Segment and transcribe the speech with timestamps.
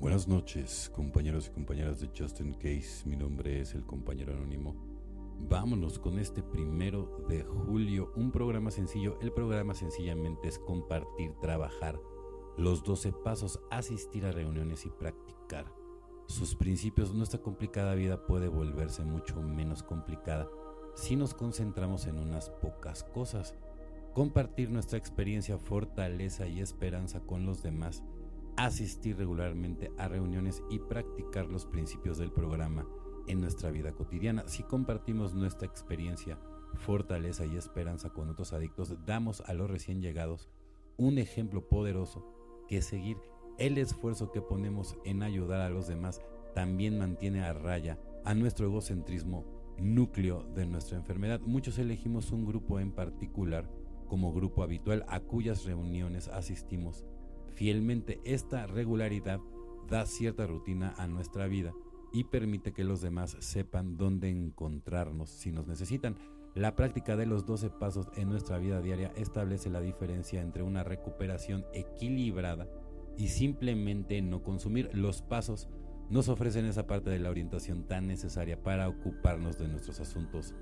[0.00, 3.06] Buenas noches, compañeros y compañeras de Justin Case.
[3.06, 4.74] Mi nombre es el compañero anónimo.
[5.40, 9.18] Vámonos con este primero de julio, un programa sencillo.
[9.20, 12.00] El programa sencillamente es compartir, trabajar
[12.56, 15.70] los 12 pasos, asistir a reuniones y practicar
[16.24, 17.12] sus principios.
[17.12, 20.48] Nuestra complicada vida puede volverse mucho menos complicada
[20.94, 23.54] si nos concentramos en unas pocas cosas.
[24.14, 28.02] Compartir nuestra experiencia, fortaleza y esperanza con los demás
[28.64, 32.86] asistir regularmente a reuniones y practicar los principios del programa
[33.26, 34.44] en nuestra vida cotidiana.
[34.46, 36.38] Si compartimos nuestra experiencia,
[36.74, 40.48] fortaleza y esperanza con otros adictos, damos a los recién llegados
[40.96, 42.24] un ejemplo poderoso
[42.68, 43.16] que seguir.
[43.58, 46.20] El esfuerzo que ponemos en ayudar a los demás
[46.54, 49.44] también mantiene a raya a nuestro egocentrismo
[49.78, 51.40] núcleo de nuestra enfermedad.
[51.40, 53.70] Muchos elegimos un grupo en particular
[54.06, 57.06] como grupo habitual a cuyas reuniones asistimos
[57.60, 58.22] fielmente.
[58.24, 59.38] Esta regularidad
[59.86, 61.74] da cierta rutina a nuestra vida
[62.10, 66.16] y permite que los demás sepan dónde encontrarnos si nos necesitan.
[66.54, 70.84] La práctica de los 12 pasos en nuestra vida diaria establece la diferencia entre una
[70.84, 72.66] recuperación equilibrada
[73.18, 74.88] y simplemente no consumir.
[74.94, 75.68] Los pasos
[76.08, 80.54] nos ofrecen esa parte de la orientación tan necesaria para ocuparnos de nuestros asuntos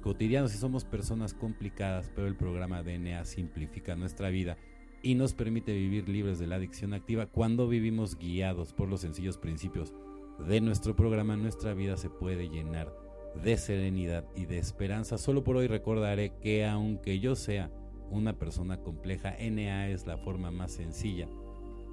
[0.00, 4.56] cotidianos y somos personas complicadas, pero el programa DNA simplifica nuestra vida
[5.02, 9.38] y nos permite vivir libres de la adicción activa cuando vivimos guiados por los sencillos
[9.38, 9.94] principios
[10.38, 12.94] de nuestro programa, nuestra vida se puede llenar
[13.42, 15.18] de serenidad y de esperanza.
[15.18, 17.70] Solo por hoy recordaré que aunque yo sea
[18.10, 21.28] una persona compleja, NA es la forma más sencilla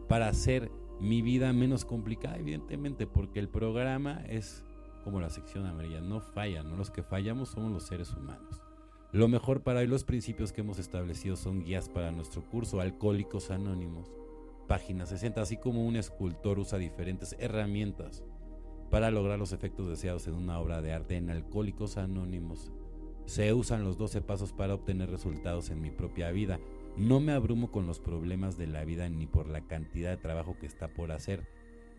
[0.08, 4.64] para hacer mi vida menos complicada, evidentemente, porque el programa es
[5.04, 6.76] como la sección amarilla, no falla, ¿no?
[6.76, 8.62] los que fallamos somos los seres humanos.
[9.16, 13.50] Lo mejor para hoy, los principios que hemos establecido son guías para nuestro curso Alcohólicos
[13.50, 14.12] Anónimos,
[14.68, 18.26] página 60, así como un escultor usa diferentes herramientas
[18.92, 22.74] para lograr los efectos deseados en una obra de arte en Alcohólicos Anónimos.
[23.26, 26.60] Se usan los 12 pasos para obtener resultados en mi propia vida.
[26.98, 30.58] No me abrumo con los problemas de la vida ni por la cantidad de trabajo
[30.60, 31.48] que está por hacer.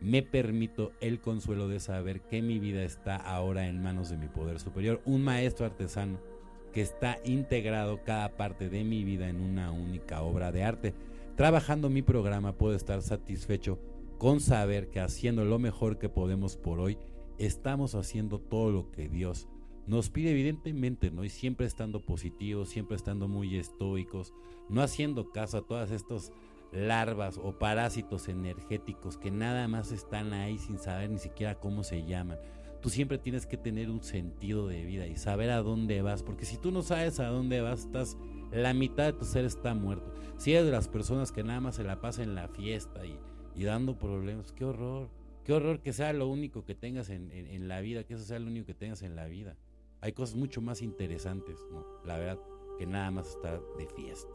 [0.03, 4.29] Me permito el consuelo de saber que mi vida está ahora en manos de mi
[4.29, 6.36] poder superior, un maestro artesano
[6.77, 10.93] que está integrado cada parte de mi vida en una única obra de arte.
[11.35, 13.79] Trabajando mi programa puedo estar satisfecho
[14.19, 16.99] con saber que haciendo lo mejor que podemos por hoy,
[17.39, 19.49] estamos haciendo todo lo que Dios
[19.87, 21.25] nos pide evidentemente, ¿no?
[21.25, 24.35] Y siempre estando positivos, siempre estando muy estoicos,
[24.69, 26.31] no haciendo caso a todas estas
[26.73, 32.05] larvas o parásitos energéticos que nada más están ahí sin saber ni siquiera cómo se
[32.05, 32.37] llaman
[32.81, 36.45] tú siempre tienes que tener un sentido de vida y saber a dónde vas, porque
[36.45, 38.17] si tú no sabes a dónde vas, estás
[38.53, 40.13] la mitad de tu ser está muerto.
[40.37, 43.65] Si eres de las personas que nada más se la pasan en la fiesta y,
[43.65, 45.09] dando problemas, qué horror,
[45.45, 48.39] qué horror que sea lo único que tengas en, en, la vida, que eso sea
[48.39, 49.57] lo único que tengas en la vida.
[50.01, 51.85] Hay cosas mucho más interesantes, ¿no?
[52.05, 52.39] La verdad,
[52.79, 54.35] que nada más estar de fiesta.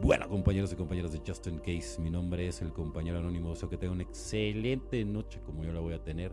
[0.00, 3.50] Bueno, compañeros y compañeras de Justin Case, mi nombre es el compañero anónimo.
[3.50, 6.32] Deseo que tenga una excelente noche como yo la voy a tener.